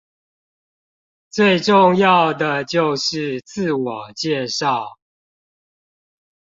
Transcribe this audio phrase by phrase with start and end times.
[1.29, 4.97] 最重要的就是自我介紹